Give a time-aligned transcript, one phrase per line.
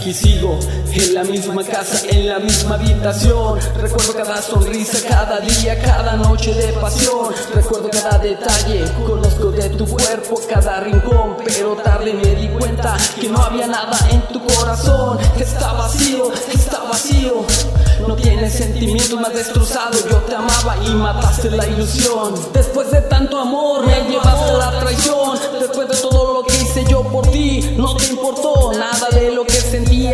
[0.00, 0.58] aquí sigo,
[0.92, 3.58] en la misma casa, en la misma habitación.
[3.76, 7.34] Recuerdo cada sonrisa, cada día, cada noche de pasión.
[7.54, 11.36] Recuerdo cada detalle, conozco de tu cuerpo cada rincón.
[11.44, 15.18] Pero tarde me di cuenta que no había nada en tu corazón.
[15.38, 17.44] Está vacío, está vacío.
[18.08, 20.02] No tienes sentimientos más destrozados.
[20.08, 22.34] Yo te amaba y mataste la ilusión.
[22.54, 25.38] Después de tanto amor, me llevaste a la traición.
[25.58, 29.44] Después de todo lo que hice yo por ti, no te importó nada de lo
[29.44, 29.60] que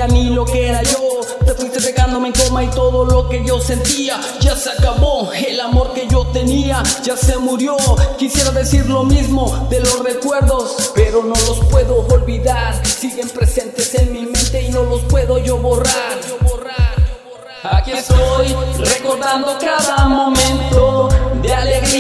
[0.09, 1.21] ni lo que era yo.
[1.45, 5.31] Te fuiste pegándome en coma y todo lo que yo sentía ya se acabó.
[5.33, 7.77] El amor que yo tenía ya se murió.
[8.19, 12.85] Quisiera decir lo mismo de los recuerdos, pero no los puedo olvidar.
[12.87, 16.17] Siguen presentes en mi mente y no los puedo yo borrar.
[17.63, 21.09] Aquí estoy recordando cada momento
[21.43, 21.96] de alegría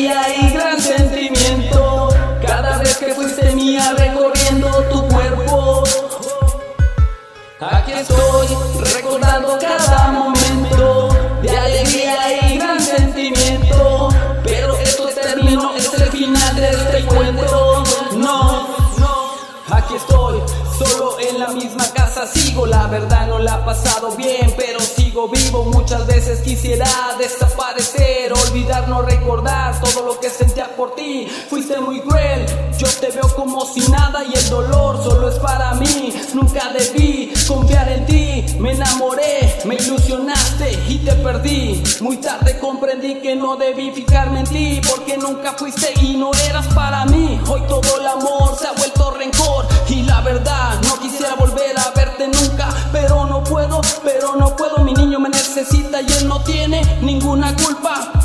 [7.96, 8.48] Estoy
[8.92, 11.08] recordando cada momento
[11.40, 14.08] de alegría y gran sentimiento.
[14.44, 17.84] Pero esto terminó, es el final de este cuento.
[18.16, 19.30] No, no,
[19.70, 20.42] aquí estoy,
[20.78, 22.66] solo en la misma casa sigo.
[22.66, 25.64] La verdad no la he pasado bien, pero sigo vivo.
[25.64, 26.86] Muchas veces quisiera
[27.18, 27.95] desaparecer,
[29.80, 31.26] todo lo que sentía por ti.
[31.48, 32.46] Fuiste muy cruel,
[32.78, 36.14] yo te veo como si nada y el dolor solo es para mí.
[36.34, 41.82] Nunca debí confiar en ti, me enamoré, me ilusionaste y te perdí.
[42.00, 46.66] Muy tarde comprendí que no debí fijarme en ti, porque nunca fuiste y no eras
[46.74, 47.40] para mí.
[47.48, 51.90] Hoy todo el amor se ha vuelto rencor y la verdad no quisiera volver a
[51.90, 54.78] verte nunca, pero no puedo, pero no puedo.
[54.78, 58.15] Mi niño me necesita y él no tiene ninguna culpa.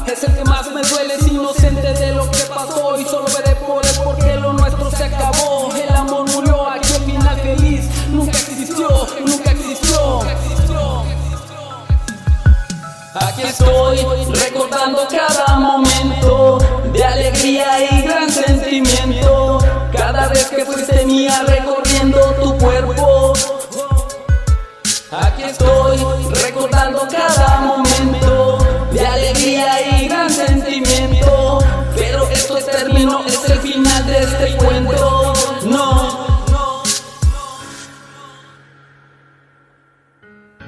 [13.92, 16.60] Recordando cada momento
[16.94, 19.58] de alegría y gran sentimiento.
[19.92, 21.91] Cada vez que fuiste mía recorriendo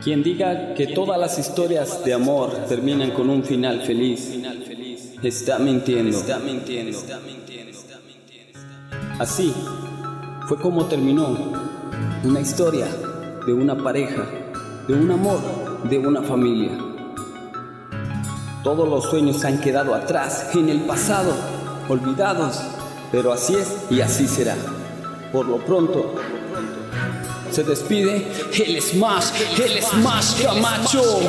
[0.03, 4.33] Quien diga que todas las historias de amor terminan con un final feliz,
[5.23, 6.19] está mintiendo.
[9.17, 9.53] Así
[10.47, 11.37] fue como terminó
[12.25, 12.87] una historia
[13.45, 14.25] de una pareja,
[14.89, 15.39] de un amor,
[15.89, 16.71] de una familia.
[18.61, 21.31] Todos los sueños han quedado atrás, en el pasado,
[21.87, 22.61] olvidados,
[23.09, 24.55] pero así es y así será.
[25.31, 26.15] Por lo pronto,
[27.53, 28.25] se despide
[28.65, 29.25] el Smash,
[29.63, 31.19] el Smash Camacho.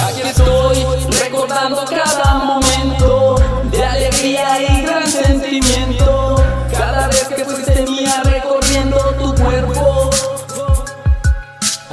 [0.00, 0.84] Aquí estoy
[1.20, 3.36] recordando cada momento
[3.70, 6.42] de alegría y gran sentimiento.
[6.72, 10.10] Cada vez que fuiste mía recorriendo tu cuerpo.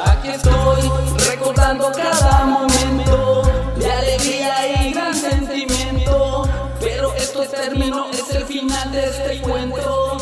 [0.03, 0.89] Aquí estoy
[1.29, 3.43] recordando cada momento
[3.77, 6.49] de alegría y gran sentimiento.
[6.79, 10.17] Pero esto terminó, es el final de este cuento.